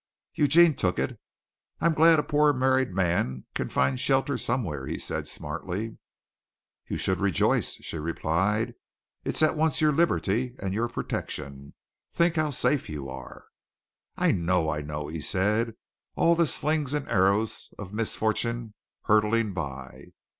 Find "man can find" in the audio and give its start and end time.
2.91-3.99